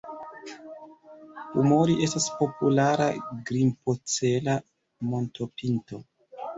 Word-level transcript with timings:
Pumori 1.51 1.99
estas 2.09 2.27
populara 2.41 3.09
grimpocela 3.53 4.61
montopinto. 5.15 6.07